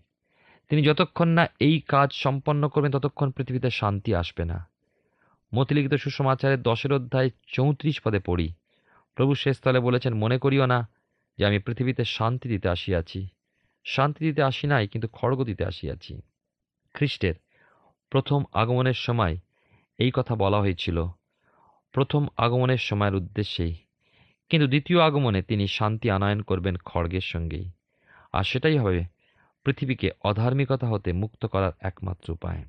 [0.69, 4.72] তিনি যতক্ষণ না এই কাজ সম্পন্ন করবেন, ততক্ষণ পৃথিবীতে শান্তি আসবে না।
[5.55, 8.53] মতিলিখিত সুসমাচারের দশের অধ্যায় চৌত্রিশ পদে পড়ি।
[9.15, 10.88] প্রভু শেষস্থলে বলেছেন, মনে করিও না
[11.38, 13.29] যে আমি পৃথিবীতে শান্তি দিতে আসিয়াছি।
[13.85, 16.23] শান্তি দিতে আসি নাই, কিন্তু খড়গ দিতে আসিয়াছি।
[16.95, 17.35] খ্রিস্টের
[18.11, 19.37] প্রথম আগমনের সময়
[19.99, 21.07] এই কথা বলা হয়েছিল।
[21.93, 23.75] প্রথম আগমনের সময়ের উদ্দেশ্যেই
[24.49, 27.71] কিন্তু দ্বিতীয় আগমনে তিনি শান্তি আনয়ন করবেন খড়গের সঙ্গেই।
[28.33, 29.05] আর সেটাই হবে
[29.65, 32.65] পৃথিবীকে অধার্মিকতা হতে মুক্ত করার একমাত্র উপায়।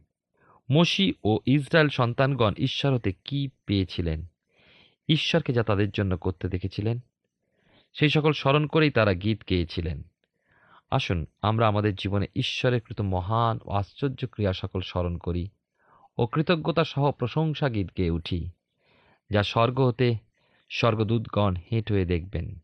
[0.72, 4.26] মসি ও ইসরায়েল সন্তানগণ ঈশ্বর হতে কি পেয়েছিলেন?
[5.10, 7.00] ঈশ্বরকে যা তাদের জন্য করতে দেখেছিলেন?
[7.94, 10.04] সেই সকল স্মরণ করেই তারা গীত গেয়েছিলেন।
[10.92, 15.50] আসুন, আমরা আমাদের জীবনে ঈশ্বরের কৃত মহান ও আশ্চর্য ক্রিয়া সকল স্মরণ করি
[16.18, 18.50] ও কৃতজ্ঞতা সহ প্রশংসা গীত গেয়ে উঠি,
[19.30, 20.16] যা স্বর্গ হতে
[20.70, 22.60] স্বর্গদূতগণ হেঁট হয়ে দেখবেন।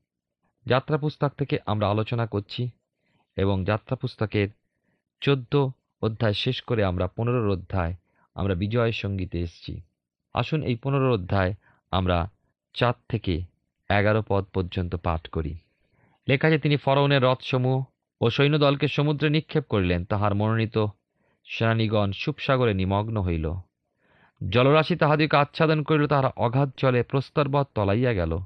[0.65, 2.69] যাত্রা পুস্তক থেকে আমরা আলোচনা করছি
[3.35, 4.49] এবং যাত্রা পুস্তকের
[5.21, 7.93] চোদ্দ অধ্যায় শেষ করে আমরা পনেরোর অধ্যায়
[8.35, 9.81] আমরা বিজয় সঙ্গীতে এসেছি।
[10.33, 11.53] আসুন এই পনেরো অধ্যায়
[11.91, 12.29] আমরা
[12.73, 13.41] চার থেকে
[13.89, 15.55] এগারো পদ পর্যন্ত পাঠ করি।
[16.27, 17.83] লেখা যে তিনি ফরৌনের রথসমূহ
[18.21, 20.77] ও সৈন্যদলকে সমুদ্রে নিক্ষেপ করিলেন। তাহার মনোনীত
[21.45, 23.53] সেনানীগণ সুপসাগরে নিমগ্ন হইল।
[24.49, 28.37] জলরাশি তাহাদিকে আচ্ছাদন করিল। তাহারা অগাধ জলে প্রস্তরবৎ তলাইয়া গেল।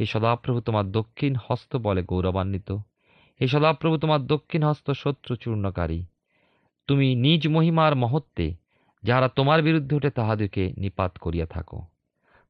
[0.00, 2.72] হে সদাপ্রভু, তোমার দক্ষিণ হস্ত বলে গৌরবান্বিত।
[3.40, 6.04] হে সদাপ্রভু, তোমার দক্ষিণ হস্ত শত্রু চূর্ণকারী।
[6.86, 8.54] তুমি নিজ মহিমার মহত্বে
[9.02, 11.82] যাহারা তোমার বিরুদ্ধে উঠে তাহাদিকে নিপাত করিয়া থাকো।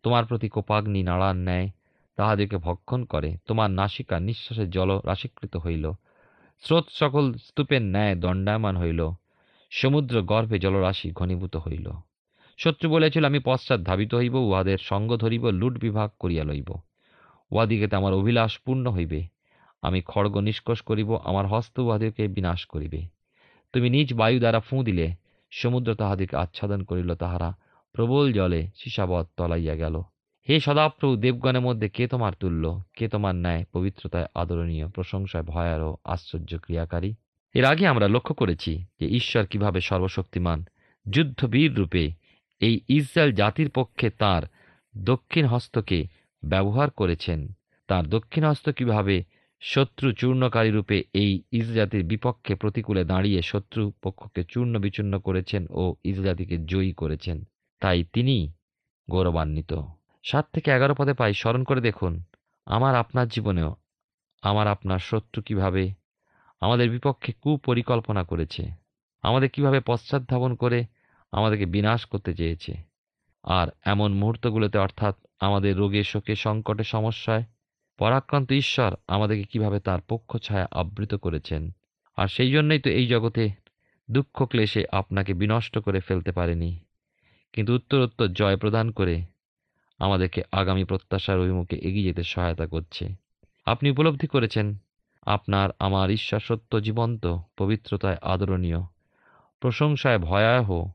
[0.03, 1.71] তোমার প্রতি কোপাগ্নি নাড়ার ন্যায়
[2.17, 5.93] তাহাদিকে ভক্ষণ করে। তোমার নাসিকা নিঃশ্বাসে জল রাশীকৃত হইল।
[6.61, 9.11] স্রোত সকল স্তূপের ন্যায় দণ্ডায়মান হইল।
[9.71, 11.91] সমুদ্র গর্ভে জলরাশি ঘনীভূত হইল।
[12.59, 16.75] শত্রু বলেছিল আমি পশ্চাৎ ধাবিত হইব, উহাদের সঙ্গ ধরিব, লুট বিভাগ করিয়া লইব।
[17.51, 19.27] উহাদিগেতে আমার অভিলাষ পূর্ণ হইবে।
[19.83, 23.20] আমি খড়গ নিষ্কোষ করিব, আমার হস্ত উহাদিকে বিনাশ করিবে।
[23.73, 25.13] তুমি নিজ বায়ু দ্বারা ফুঁ দিলে,
[25.51, 27.55] সমুদ্র তাহাদিকে আচ্ছাদন করিল তাহারা।
[27.93, 30.03] প্রবল জলে শিশাবৎ তলাইয়া গেল।
[30.49, 32.83] হে সদাপ্রভু, দেবগণের মধ্যে কে তোমার তুল্য?
[32.97, 37.15] কে তোমার ন্যায় পবিত্রতায় আদরণীয়, প্রশংসায় ভয়ার ও আশ্চর্য ক্রিয়াকারী?
[37.55, 40.65] এর আগে আমরা লক্ষ্য করেছি যে ঈশ্বর কীভাবে সর্বশক্তিমান
[41.11, 42.11] যুদ্ধবীর রূপে
[42.61, 44.43] এই ইসরায়েল জাতির পক্ষে তার
[44.97, 46.07] দক্ষিণ হস্তকে
[46.45, 47.49] ব্যবহার করেছেন।
[47.89, 49.25] তার দক্ষিণ হস্ত কীভাবে
[49.63, 55.95] শত্রু চূর্ণকারী রূপে এই ইসরায়েল জাতির বিপক্ষে প্রতিকূলে দাঁড়িয়ে শত্রু পক্ষকে চূর্ণ বিচূর্ণ করেছেন ও
[56.05, 57.45] ইসরায়েল জাতিকে জয়ী করেছেন।
[57.81, 58.53] তাই তিনি
[59.11, 59.73] গৌরবান্বিত।
[60.25, 62.13] সাত থেকে এগারো পদে পাই, স্মরণ করে দেখুন,
[62.67, 63.71] আমার আপনার জীবনেও,
[64.43, 65.85] আমার আপনার শত্রু কীভাবে
[66.61, 68.63] আমাদের বিপক্ষে কুপরিকল্পনা করেছে,
[69.23, 70.85] আমাদের কীভাবে পশ্চাৎধাবন করে
[71.33, 72.73] আমাদেরকে বিনাশ করতে চেয়েছে।
[73.45, 77.45] আর এমন মুহূর্তগুলোতে, অর্থাৎ আমাদের রোগে শোকে সংকটে সমস্যায়
[78.01, 81.71] পরাক্রান্ত ঈশ্বর আমাদেরকে কীভাবে তার পক্ষ ছায়া আবৃত করেছেন?
[82.17, 83.51] আর সেই জন্যই তো এই জগতে
[84.11, 86.79] দুঃখ ক্লেশে আপনাকে বিনষ্ট করে ফেলতে পারেনি।
[87.53, 89.23] কিন্তু উত্তরোত্তর জয় প্রদান করে
[89.99, 93.09] আমাদেরকে আগামী প্রত্যাশার অভিমুখে এগিয়ে যেতে সহায়তা করছে।
[93.67, 94.77] আপনি উপলব্ধি করেছেন,
[95.27, 98.83] আপনার, আমার ঈশ্বর সত্য জীবন্ত, পবিত্রতায় আদরণীয়,
[99.61, 100.91] প্রশংসায় ভয়াবহ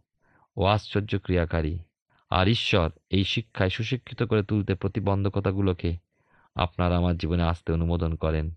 [0.58, 1.80] ও আশ্চর্য ক্রিয়াকারী।
[2.30, 6.05] আর ঈশ্বর এই শিক্ষায় সুশিক্ষিত করে তুলতে প্রতিবন্ধকতাগুলোকে
[6.56, 8.52] আপনার আমার জীবনে আসতে অনুমোদন করেন।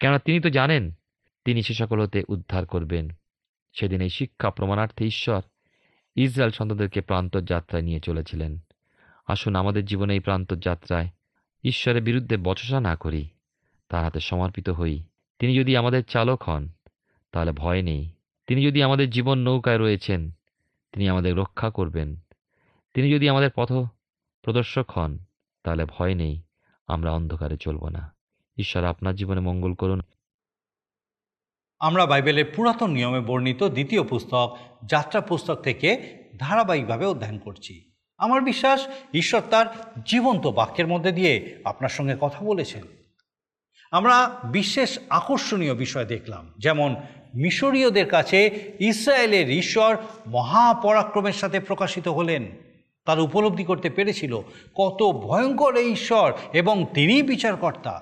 [0.00, 0.92] কেননা তিনি তো জানেন,
[1.44, 3.08] তিনি সে সকল হতে উদ্ধার করবেন।
[3.72, 5.42] সেদিন এই শিক্ষা প্রমাণার্থে ঈশ্বর
[6.16, 8.58] ইসরায়েল সন্তানদেরকে প্রান্তর যাত্রায় নিয়ে চলেছিলেন।
[9.26, 11.08] আসুন আমাদের জীবনে এই প্রান্তর যাত্রায়
[11.64, 13.28] ঈশ্বরের বিরুদ্ধে বচসা না করি,
[13.88, 15.02] তার হাতে সমর্পিত হই।
[15.38, 16.68] তিনি যদি আমাদের চালক হন,
[17.32, 18.10] তাহলে ভয় নেই।
[18.46, 20.30] তিনি যদি আমাদের জীবন নৌকায় রয়েছেন,
[20.92, 22.16] তিনি আমাদের রক্ষা করবেন।
[22.94, 23.72] তিনি যদি আমাদের পথ
[24.42, 25.18] প্রদর্শক হন,
[25.62, 26.42] তাহলে ভয় নেই।
[26.88, 28.14] আমরা অন্ধকারে চলব না।
[28.56, 30.02] ঈশ্বর, আপনার জীবনে মঙ্গল করুন।
[31.78, 38.88] আমরা বাইবেলের পুরাতন নিয়মে বর্ণিত দ্বিতীয় পুস্তক, যাত্রা পুস্তক থেকে ধারাবাহিকভাবে অধ্যয়ন করছি। আমার বিশ্বাস,
[39.14, 42.82] ঈশ্বর তার জীবন্ত বাক্যের মধ্যে দিয়ে আপনার সঙ্গে কথা বলেছেন।
[43.90, 46.96] আমরা বিশেষ আকর্ষণীয় বিষয় দেখলাম, যেমন
[47.34, 49.96] মিশরীয়দের কাছে ইসরায়েলের ঈশ্বর
[50.26, 52.67] মহাপরাক্রমের সাথে প্রকাশিত হলেন।
[53.08, 54.40] তার উপলব্ধি করতে পেরেছিল
[54.74, 57.94] কত ভয়ঙ্কর এই ঈশ্বর এবং তিনিই বিচারকর্তা।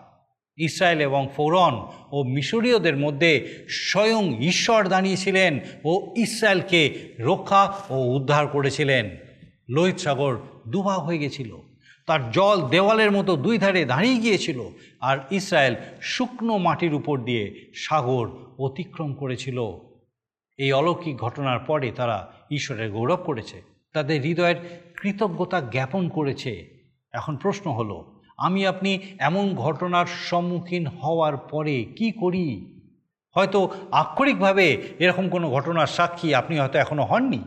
[0.56, 1.74] ইসরায়েল এবং ফৌরন
[2.12, 3.32] ও মিশরীয়দের মধ্যে
[3.68, 6.80] স্বয়ং ঈশ্বর দাঁড়িয়েছিলেন ও ইসরায়েলকে
[7.18, 9.10] রক্ষা ও উদ্ধার করেছিলেন।
[9.68, 10.36] লোহিত সাগর
[10.68, 11.56] দুভাগ হয়ে গেছিল।
[12.06, 14.58] তার জল দেওয়ালের মতো দুই ধারে দাঁড়িয়ে গিয়েছিল
[15.00, 19.58] আর ইসরায়েল শুকনো মাটির উপর দিয়ে সাগর অতিক্রম করেছিল।
[20.58, 24.56] এই অলৌকিক ঘটনার পরে তারা ঈশ্বরের গৌরব করেছে। তাদের হৃদয়ের
[24.96, 26.76] কৃতজ্ঞতা জ্ঞাপন করেছে।
[27.12, 32.72] এখন প্রশ্ন হলো, আমি আপনি এমন ঘটনার সম্মুখীন হওয়ার পরে কি করি?
[33.34, 37.38] হয়তো আক্ষরিকভাবে এরকম কোনো ঘটনার সাক্ষী আপনি হয়তো এখনও হননি।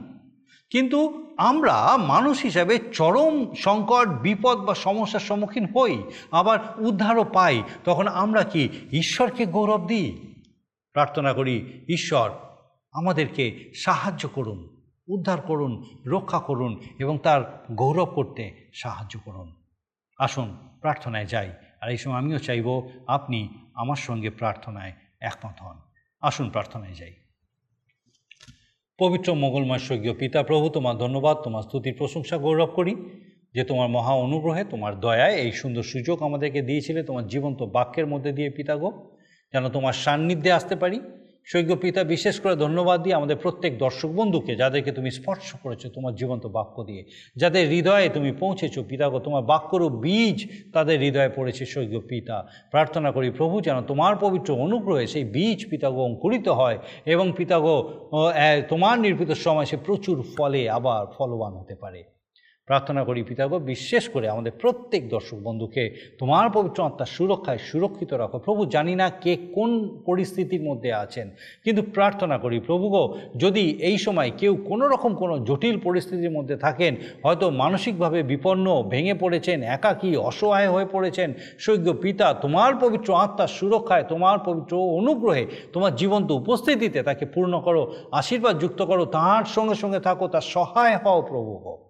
[0.69, 8.07] কিন্তু আমরা মানুষ হিসাবে চরম সংকট, বিপদ বা সমস্যার সম্মুখীন হই, আবার উদ্ধারও পাই। তখন
[8.07, 10.33] আমরা কি ঈশ্বরকে গৌরব দিই?
[10.93, 12.31] প্রার্থনা করি, ঈশ্বর,
[12.91, 14.78] আমাদেরকে সাহায্য করুন।
[15.09, 19.55] উদ্ধার করুন, রক্ষা করুন এবং তার গৌরব করতে সাহায্য করুন।
[20.17, 25.77] আসুন, প্রার্থনায় যাই। আর এই সময় আমিও চাইব আপনি আমার সঙ্গে প্রার্থনায় একমত হন।
[26.21, 27.13] আসুন, প্রার্থনায় যাই।
[28.99, 32.95] পবিত্র মঙ্গলময় স্বর্গীয় পিতা প্রভু, তোমার ধন্যবাদ, তোমার স্তুতির প্রশংসা, গৌরব করি
[33.53, 38.31] যে তোমার মহা অনুগ্রহে, তোমার দয়ায় এই সুন্দর সুযোগ আমাদেরকে দিয়েছিলে তোমার জীবন্ত বাক্যের মধ্যে
[38.31, 39.17] দিয়ে পিতাগো
[39.53, 41.01] যেন তোমার সান্নিধ্যে আসতে পারি
[41.49, 46.13] স্বর্গীয় পিতা, বিশেষ করে ধন্যবাদ দিয়ে আমাদের প্রত্যেক দর্শক বন্ধুকে যাদেরকে তুমি স্পর্শ করেছ তোমার
[46.19, 47.03] জীবন্ত বাক্য দিয়ে,
[47.41, 50.37] যাদের হৃদয়ে তুমি পৌঁছেছো পিতাগো, তোমার বাক্যরও বীজ
[50.75, 52.37] তাদের হৃদয়ে পড়েছে স্বর্গীয় পিতা।
[52.73, 56.77] প্রার্থনা করি, প্রভু, যেন তোমার পবিত্র অনুগ্রহে সেই বীজ পিতাগো অঙ্কুরিত হয়
[57.13, 57.75] এবং পিতাগো
[58.71, 62.01] তোমার নির্মিত সময় সে প্রচুর ফলে আবার ফলবান হতে পারে।
[62.69, 65.83] প্রার্থনা করি পিতাগো বিশেষ করে আমাদের প্রত্যেক দর্শক বন্ধুকে
[66.19, 69.71] তোমার পবিত্র আত্মার সুরক্ষায় সুরক্ষিত রাখো। প্রভু জানি না কে কোন
[70.07, 71.27] পরিস্থিতির মধ্যে আছেন,
[71.65, 73.03] কিন্তু প্রার্থনা করি, প্রভু গো,
[73.35, 79.13] যদি এই সময় কেউ কোনো রকম কোনো জটিল পরিস্থিতির মধ্যে থাকেন, হয়তো মানসিকভাবে বিপন্ন, ভেঙে
[79.13, 81.29] পড়েছেন, একাকী, অসহায় হয়ে পড়েছেন,
[81.59, 87.81] সৈক্য পিতা, তোমার পবিত্র আত্মার সুরক্ষায়, তোমার পবিত্র অনুগ্রহে, তোমার জীবন্ত উপস্থিতিতে তাকে পূর্ণ করো,
[88.11, 91.88] আশীর্বাদ যুক্ত করো, তার সঙ্গে সঙ্গে থাকো, তার সহায় হও প্রভু গো।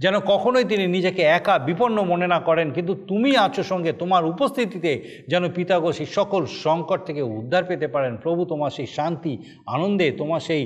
[0.00, 4.92] যেন কখনোই তিনি নিজেকে একা, বিপন্ন মনে না করেন, কিন্তু তুমি আছো সঙ্গে, তোমার উপস্থিতিতে
[5.28, 9.32] যেন পিতাগো সেই সকল সংকট থেকে উদ্ধার পেতে পারেন। প্রভু, তোমার সেই শান্তি,
[9.66, 10.62] আনন্দে, তোমার সেই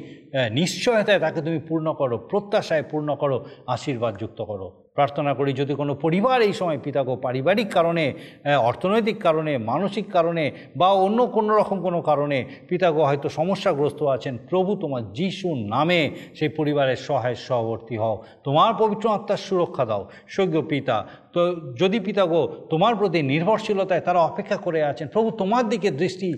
[0.51, 5.93] নিশ্চয়তায় তাকে তুমি পূর্ণ করো, প্রত্যাশায় পূর্ণ করো, আশীর্বাদ যুক্ত করো। প্রার্থনা করি যদি কোনো
[5.95, 8.05] পরিবার এই সময় পিতাগ পারিবারিক কারণে
[8.69, 10.45] অর্থনৈতিক কারণে, মানসিক কারণে
[10.77, 16.01] বা অন্য কোনো রকম কোনো কারণে পিতাগ হয়তো সমস্যাগ্রস্ত আছেন, প্রভু তোমার যিশু নামে
[16.39, 20.03] সেই পরিবারের সহায় সহবর্তী হও। তোমার পবিত্র আত্মার সুরক্ষা দাও।
[20.35, 20.97] সৈক্য পিতা
[21.35, 21.41] তো
[21.81, 26.29] যদি পিতাগো তোমার প্রতি নির্ভরশীলতায় তারা অপেক্ষা করে আছেন, প্রভু তোমার দিকে দৃষ্টি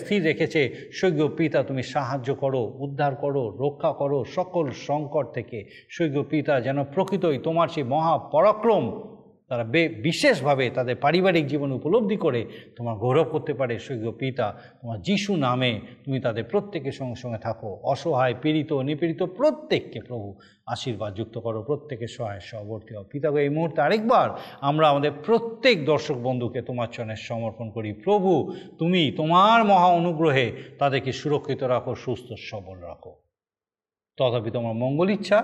[0.00, 0.60] স্থির রেখেছে।
[0.98, 5.58] সৈক্য পিতা, তুমি সাহায্য করো, উদ্ধার করো, রক্ষা করো সকল সংকট থেকে।
[5.90, 8.84] সৈক্য পিতা, যেন প্রকৃতই তোমার সেই মহা পরাক্রম
[9.50, 14.46] তারা বে বিশেষভাবে তাদের পারিবারিক জীবন উপলব্ধি করে তোমার গৌরব করতে পারে সৈক্য পিতা,
[14.80, 21.14] তোমার যিশু নামে তুমি তাদের প্রত্যেকের সঙ্গে সঙ্গে থাকো। অসহায়, পীড়িত, নিপীড়িত প্রত্যেককে প্রভু আশীর্বাদ
[21.14, 24.28] যুক্ত করো, প্রত্যেকের সহায় সহবর্তী হও। পিতাগো এই মুহূর্তে আরেকবার
[24.60, 31.12] আমরা আমাদের প্রত্যেক দর্শক বন্ধুকে তোমার চরণে সমর্পণ করি। প্রভু, তুমি তোমার মহা অনুগ্রহে তাদেরকে
[31.12, 33.12] সুরক্ষিত রাখো, সুস্থ, সবল রাখো।
[34.16, 35.38] তথাপি তোমার মঙ্গল ইচ্ছা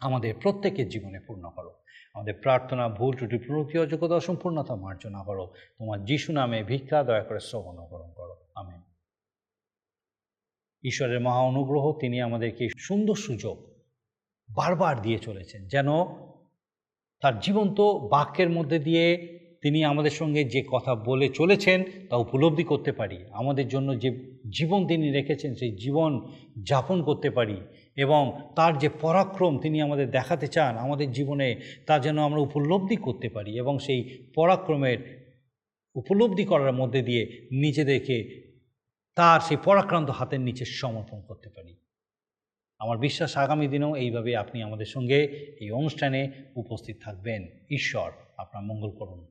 [0.00, 1.72] আমাদের প্রত্যেকের জীবনে পূর্ণ করো।
[2.18, 5.46] আমাদের প্রার্থনা, ভুল ত্রুটি প্রকৃতি অযোগ্যতা সম্পূর্ণতা মার্জনা করো।
[5.78, 8.80] তোমার যিশু নামে ভিক্ষা, দয়া করে শ্রবণ গ্রহণ করো। আমেন।
[10.84, 13.56] ঈশ্বরের মহা অনুগ্রহ, তিনি আমাদেরকে সুন্দর সুযোগ
[14.54, 15.86] বারবার দিয়ে চলেছেন, যেন
[17.20, 22.92] তার জীবন্ত বাক্যের মধ্যে দিয়ে তিনি আমাদের সঙ্গে যে কথা বলে চলেছেন, তা উপলব্ধি করতে
[22.92, 24.10] পারি। আমাদের জন্য যে
[24.58, 27.56] জীবন তিনি রেখেছেন, সেই জীবন যাপন করতে পারি।
[27.98, 33.28] এবং তার যে পরাক্রম তিনি আমাদের দেখাতে চান, আমাদের জীবনে তা যেন আমরা উপলব্ধি করতে
[33.28, 34.98] পারি এবং সেই পরাক্রমের
[35.94, 38.16] উপলব্ধি করার মধ্যে দিয়ে নিজেদেরকে
[39.14, 41.76] তার সেই পরাক্রান্ত হাতের নিচে সমর্পণ করতে পারি।
[42.78, 45.22] আমার বিশ্বাস আগামী দিনেও এইভাবে আপনি আমাদের সঙ্গে
[45.60, 49.26] এই অনুষ্ঠানে উপস্থিত থাকবেন। ঈশ্বর আপনার মঙ্গল করুন।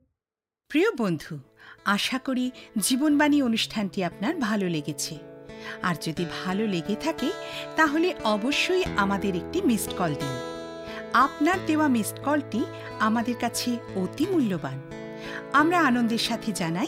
[0.70, 1.40] প্রিয় বন্ধু,
[1.86, 5.37] আশা করি জীবনবাণী অনুষ্ঠানটি আপনার ভালো লেগেছে।
[5.84, 7.30] আর যদি ভালো লেগে থাকে,
[7.76, 10.36] তাহলে অবশ্যই আমাদের একটি মিসড কল দিন।
[11.14, 12.66] আপনার দেওয়া মিসড কলটি
[13.00, 14.82] আমাদের কাছে অতি মূল্যবান।
[15.54, 16.88] আমরা আনন্দের সাথে জানাই,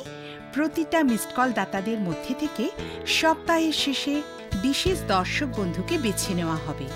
[0.54, 2.70] প্রতিটা মিসড কল দাতাদের মধ্যে থেকে
[3.06, 4.22] সপ্তাহের শেষে
[4.62, 6.88] বিশেষ দর্শক বন্ধুকে বেছে নেওয়া হবে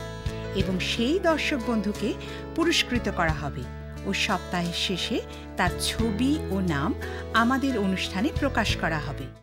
[0.56, 2.14] এবং সেই দর্শক বন্ধুকে
[2.56, 3.64] পুরস্কৃত করা হবে
[4.06, 5.22] ও সপ্তাহের শেষে
[5.58, 6.94] তার ছবি ও নাম
[7.34, 9.43] আমাদের অনুষ্ঠানে প্রকাশ করা হবে।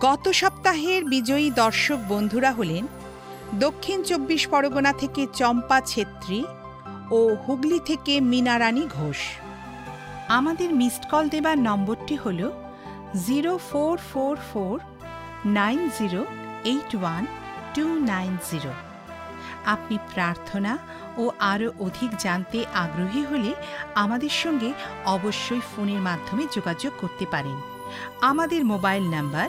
[0.00, 2.86] গত সপ্তাহের বিজয়ী দর্শক বন্ধুরা হলেন
[3.60, 6.44] দক্ষিণ চব্বিশ পরগনা থেকে চম্পা ছেত্রী
[7.10, 9.20] ও হুগলি থেকে মীনারানী ঘোষ।
[10.28, 12.50] আমাদের মিসড কল দেবার নম্বরটি হল
[13.26, 14.80] zero four four four
[15.44, 16.24] nine zero
[16.64, 17.26] eight one
[17.74, 18.72] two nine zero.
[19.66, 20.78] আপনি প্রার্থনা
[21.18, 23.54] ও আরও অধিক জানতে আগ্রহী হলে
[23.94, 24.72] আমাদের সঙ্গে
[25.04, 27.56] অবশ্যই ফোনের মাধ্যমে যোগাযোগ করতে পারেন।
[28.20, 29.48] আমাদের mobile number